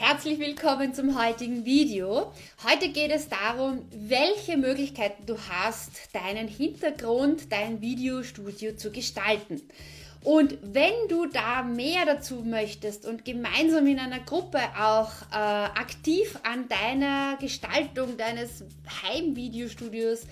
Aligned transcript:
Herzlich 0.00 0.38
willkommen 0.38 0.94
zum 0.94 1.20
heutigen 1.20 1.64
Video. 1.64 2.32
Heute 2.62 2.90
geht 2.90 3.10
es 3.10 3.28
darum, 3.28 3.84
welche 3.90 4.56
Möglichkeiten 4.56 5.26
du 5.26 5.36
hast, 5.50 5.90
deinen 6.12 6.46
Hintergrund, 6.46 7.50
dein 7.50 7.80
Videostudio 7.80 8.76
zu 8.76 8.92
gestalten. 8.92 9.60
Und 10.22 10.56
wenn 10.62 10.92
du 11.08 11.26
da 11.26 11.64
mehr 11.64 12.06
dazu 12.06 12.44
möchtest 12.44 13.06
und 13.06 13.24
gemeinsam 13.24 13.88
in 13.88 13.98
einer 13.98 14.20
Gruppe 14.20 14.60
auch 14.78 15.10
äh, 15.32 15.34
aktiv 15.34 16.38
an 16.44 16.68
deiner 16.68 17.36
Gestaltung 17.40 18.16
deines 18.16 18.62
Heimvideostudios 19.02 20.28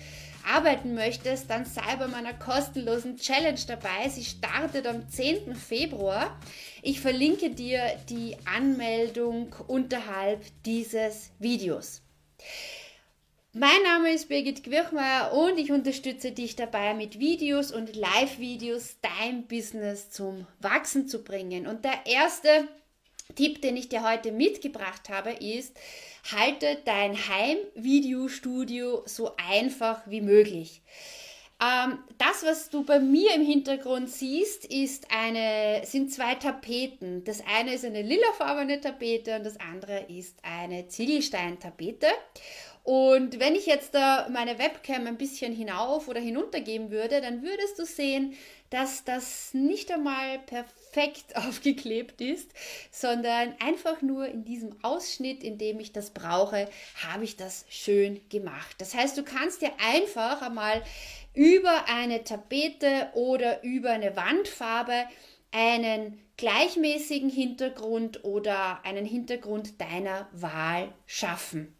arbeiten 0.47 0.93
möchtest, 0.93 1.49
dann 1.49 1.65
sei 1.65 1.95
bei 1.97 2.07
meiner 2.07 2.33
kostenlosen 2.33 3.17
Challenge 3.17 3.59
dabei. 3.67 4.09
Sie 4.09 4.23
startet 4.23 4.87
am 4.87 5.07
10. 5.09 5.55
Februar. 5.55 6.39
Ich 6.81 7.01
verlinke 7.01 7.49
dir 7.49 7.81
die 8.09 8.37
Anmeldung 8.45 9.55
unterhalb 9.67 10.41
dieses 10.65 11.31
Videos. 11.39 12.01
Mein 13.53 13.81
Name 13.83 14.13
ist 14.13 14.29
Birgit 14.29 14.63
Quirchmeier 14.63 15.33
und 15.33 15.57
ich 15.57 15.71
unterstütze 15.71 16.31
dich 16.31 16.55
dabei, 16.55 16.93
mit 16.93 17.17
Videos 17.17 17.71
und 17.71 17.95
Live-Videos 17.95 18.97
dein 19.01 19.47
Business 19.47 20.11
zum 20.11 20.45
Wachsen 20.59 21.07
zu 21.07 21.23
bringen. 21.23 21.65
Und 21.65 21.83
der 21.83 22.05
erste 22.05 22.67
Tipp, 23.35 23.61
den 23.61 23.77
ich 23.77 23.89
dir 23.89 24.03
heute 24.03 24.31
mitgebracht 24.31 25.09
habe, 25.09 25.31
ist, 25.31 25.75
halte 26.31 26.77
dein 26.85 27.15
Heimvideostudio 27.15 29.03
so 29.05 29.31
einfach 29.37 30.01
wie 30.07 30.21
möglich. 30.21 30.81
Ähm, 31.59 31.99
das, 32.19 32.43
was 32.43 32.69
du 32.69 32.83
bei 32.83 32.99
mir 32.99 33.33
im 33.33 33.43
Hintergrund 33.43 34.09
siehst, 34.09 34.65
ist 34.65 35.07
eine, 35.09 35.81
sind 35.85 36.13
zwei 36.13 36.35
Tapeten. 36.35 37.23
Das 37.23 37.41
eine 37.47 37.73
ist 37.73 37.83
eine 37.83 38.03
lilafarbene 38.03 38.79
Tapete 38.79 39.37
und 39.37 39.43
das 39.43 39.59
andere 39.59 40.05
ist 40.07 40.37
eine 40.43 40.87
Ziegelsteintapete. 40.87 42.07
Und 42.83 43.39
wenn 43.39 43.55
ich 43.55 43.65
jetzt 43.65 43.95
da 43.95 44.29
meine 44.29 44.59
Webcam 44.59 45.07
ein 45.07 45.17
bisschen 45.17 45.53
hinauf 45.53 46.07
oder 46.07 46.21
hinunter 46.21 46.61
geben 46.61 46.89
würde, 46.91 47.21
dann 47.21 47.41
würdest 47.41 47.77
du 47.79 47.85
sehen, 47.85 48.33
dass 48.69 49.03
das 49.03 49.53
nicht 49.53 49.91
einmal 49.91 50.39
perfekt 50.39 50.86
aufgeklebt 51.35 52.21
ist, 52.21 52.51
sondern 52.91 53.55
einfach 53.59 54.01
nur 54.01 54.27
in 54.27 54.45
diesem 54.45 54.75
Ausschnitt, 54.83 55.43
in 55.43 55.57
dem 55.57 55.79
ich 55.79 55.91
das 55.93 56.11
brauche, 56.11 56.69
habe 57.07 57.23
ich 57.23 57.37
das 57.37 57.65
schön 57.69 58.21
gemacht. 58.29 58.75
Das 58.79 58.93
heißt, 58.93 59.17
du 59.17 59.23
kannst 59.23 59.61
dir 59.61 59.71
einfach 59.79 60.41
einmal 60.41 60.83
über 61.33 61.85
eine 61.87 62.23
Tapete 62.23 63.09
oder 63.13 63.63
über 63.63 63.91
eine 63.91 64.15
Wandfarbe 64.15 65.05
einen 65.51 66.19
gleichmäßigen 66.37 67.29
Hintergrund 67.29 68.23
oder 68.23 68.83
einen 68.83 69.05
Hintergrund 69.05 69.79
deiner 69.79 70.27
Wahl 70.31 70.93
schaffen. 71.05 71.75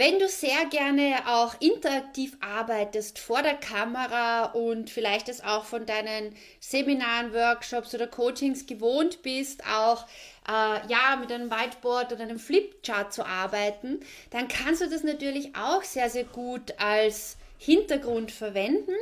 Wenn 0.00 0.18
du 0.18 0.30
sehr 0.30 0.64
gerne 0.70 1.16
auch 1.26 1.60
interaktiv 1.60 2.34
arbeitest 2.40 3.18
vor 3.18 3.42
der 3.42 3.52
Kamera 3.52 4.44
und 4.44 4.88
vielleicht 4.88 5.28
es 5.28 5.44
auch 5.44 5.66
von 5.66 5.84
deinen 5.84 6.34
Seminaren, 6.58 7.34
Workshops 7.34 7.94
oder 7.94 8.06
Coachings 8.06 8.64
gewohnt 8.64 9.20
bist, 9.20 9.62
auch 9.66 10.06
äh, 10.48 10.88
ja 10.88 11.18
mit 11.20 11.30
einem 11.30 11.50
Whiteboard 11.50 12.14
oder 12.14 12.22
einem 12.22 12.38
Flipchart 12.38 13.12
zu 13.12 13.26
arbeiten, 13.26 14.00
dann 14.30 14.48
kannst 14.48 14.80
du 14.80 14.88
das 14.88 15.02
natürlich 15.02 15.54
auch 15.54 15.82
sehr, 15.82 16.08
sehr 16.08 16.24
gut 16.24 16.72
als 16.78 17.36
Hintergrund 17.58 18.32
verwenden 18.32 18.94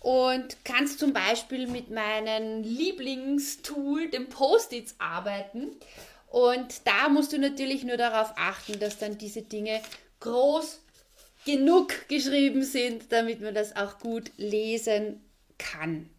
und 0.00 0.56
kannst 0.64 0.98
zum 0.98 1.12
Beispiel 1.12 1.68
mit 1.68 1.92
meinem 1.92 2.64
Lieblingstool, 2.64 4.08
dem 4.08 4.28
Post-its, 4.28 4.96
arbeiten. 4.98 5.76
Und 6.28 6.88
da 6.88 7.08
musst 7.08 7.32
du 7.32 7.38
natürlich 7.38 7.84
nur 7.84 7.96
darauf 7.96 8.32
achten, 8.36 8.80
dass 8.80 8.98
dann 8.98 9.16
diese 9.16 9.42
Dinge 9.42 9.80
groß 10.20 10.80
genug 11.44 12.08
geschrieben 12.08 12.62
sind, 12.62 13.12
damit 13.12 13.40
man 13.40 13.54
das 13.54 13.74
auch 13.74 13.98
gut 13.98 14.30
lesen 14.36 15.20
kann. 15.58 16.10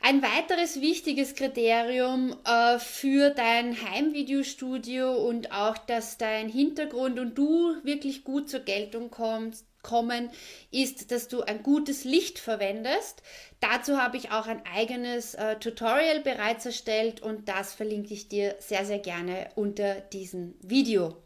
Ein 0.00 0.20
weiteres 0.20 0.82
wichtiges 0.82 1.34
Kriterium 1.34 2.36
äh, 2.44 2.78
für 2.78 3.30
dein 3.30 3.74
Heimvideostudio 3.90 5.14
und 5.14 5.50
auch, 5.50 5.78
dass 5.78 6.18
dein 6.18 6.50
Hintergrund 6.50 7.18
und 7.18 7.38
du 7.38 7.76
wirklich 7.84 8.22
gut 8.22 8.50
zur 8.50 8.60
Geltung 8.60 9.10
kommst, 9.10 9.64
kommen, 9.82 10.28
ist, 10.70 11.10
dass 11.10 11.28
du 11.28 11.40
ein 11.40 11.62
gutes 11.62 12.04
Licht 12.04 12.38
verwendest. 12.38 13.22
Dazu 13.60 13.96
habe 13.96 14.18
ich 14.18 14.30
auch 14.30 14.46
ein 14.46 14.60
eigenes 14.74 15.36
äh, 15.36 15.56
Tutorial 15.56 16.20
bereits 16.20 16.66
erstellt 16.66 17.22
und 17.22 17.48
das 17.48 17.72
verlinke 17.72 18.12
ich 18.12 18.28
dir 18.28 18.56
sehr, 18.58 18.84
sehr 18.84 18.98
gerne 18.98 19.48
unter 19.54 20.02
diesem 20.02 20.54
Video. 20.60 21.23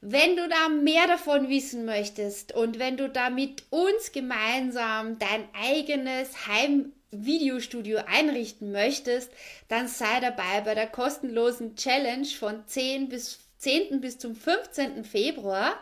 Wenn 0.00 0.36
du 0.36 0.48
da 0.48 0.68
mehr 0.68 1.06
davon 1.06 1.48
wissen 1.50 1.84
möchtest 1.84 2.52
und 2.52 2.78
wenn 2.78 2.96
du 2.96 3.08
da 3.08 3.28
mit 3.28 3.64
uns 3.70 4.12
gemeinsam 4.12 5.18
dein 5.18 5.46
eigenes 5.52 6.46
Heimvideostudio 6.46 7.98
einrichten 8.06 8.72
möchtest, 8.72 9.30
dann 9.68 9.88
sei 9.88 10.20
dabei 10.20 10.62
bei 10.64 10.74
der 10.74 10.86
kostenlosen 10.86 11.76
Challenge 11.76 12.26
von 12.26 12.66
10 12.66 13.10
bis 13.10 13.40
10. 13.58 14.00
bis 14.00 14.18
zum 14.18 14.34
15. 14.34 15.04
Februar. 15.04 15.78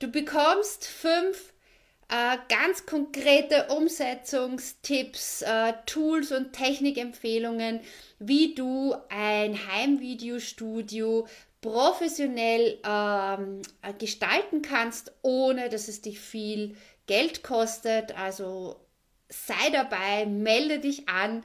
Du 0.00 0.08
bekommst 0.08 0.84
fünf 0.84 1.52
äh, 2.08 2.36
ganz 2.48 2.84
konkrete 2.84 3.68
Umsetzungstipps, 3.68 5.42
äh, 5.42 5.72
Tools 5.86 6.32
und 6.32 6.52
Technikempfehlungen, 6.52 7.80
wie 8.18 8.54
du 8.54 8.94
ein 9.08 9.56
Heimvideostudio 9.72 11.28
professionell 11.62 12.78
ähm, 12.84 13.62
gestalten 13.98 14.60
kannst, 14.60 15.12
ohne 15.22 15.70
dass 15.70 15.88
es 15.88 16.02
dich 16.02 16.20
viel 16.20 16.76
Geld 17.06 17.42
kostet. 17.42 18.18
Also 18.18 18.76
sei 19.28 19.70
dabei, 19.72 20.26
melde 20.26 20.80
dich 20.80 21.08
an 21.08 21.42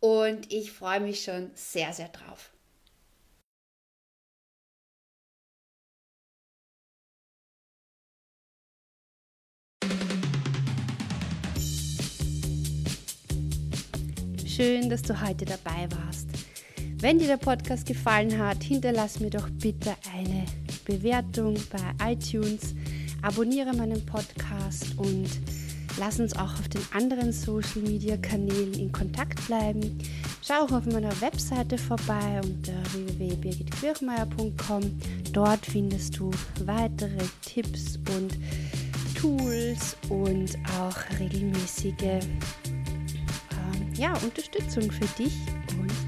und 0.00 0.52
ich 0.52 0.72
freue 0.72 1.00
mich 1.00 1.22
schon 1.22 1.50
sehr, 1.54 1.92
sehr 1.92 2.08
drauf. 2.08 2.50
Schön, 14.46 14.90
dass 14.90 15.02
du 15.02 15.20
heute 15.20 15.44
dabei 15.44 15.86
warst. 15.90 16.47
Wenn 17.00 17.20
dir 17.20 17.28
der 17.28 17.36
Podcast 17.36 17.86
gefallen 17.86 18.36
hat, 18.38 18.64
hinterlass 18.64 19.20
mir 19.20 19.30
doch 19.30 19.48
bitte 19.50 19.94
eine 20.12 20.44
Bewertung 20.84 21.54
bei 21.70 22.12
iTunes, 22.12 22.74
abonniere 23.22 23.72
meinen 23.72 24.04
Podcast 24.04 24.96
und 24.96 25.28
lass 26.00 26.18
uns 26.18 26.34
auch 26.34 26.58
auf 26.58 26.68
den 26.68 26.82
anderen 26.92 27.32
Social 27.32 27.82
Media 27.82 28.16
Kanälen 28.16 28.74
in 28.74 28.90
Kontakt 28.90 29.46
bleiben. 29.46 29.96
Schau 30.42 30.64
auch 30.64 30.72
auf 30.72 30.86
meiner 30.86 31.20
Webseite 31.20 31.78
vorbei 31.78 32.40
unter 32.42 32.72
www.birgitquirchmeier.com. 32.92 34.82
Dort 35.32 35.66
findest 35.66 36.18
du 36.18 36.32
weitere 36.64 37.24
Tipps 37.42 38.00
und 38.16 38.36
Tools 39.14 39.96
und 40.08 40.58
auch 40.80 40.96
regelmäßige 41.20 41.94
äh, 42.02 42.20
ja, 43.94 44.14
Unterstützung 44.24 44.90
für 44.90 45.06
dich 45.16 45.36
und 45.78 46.07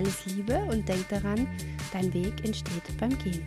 alles 0.00 0.24
Liebe 0.24 0.58
und 0.70 0.88
denk 0.88 1.06
daran, 1.10 1.46
dein 1.92 2.12
Weg 2.14 2.42
entsteht 2.42 2.96
beim 2.98 3.18
Gehen. 3.18 3.44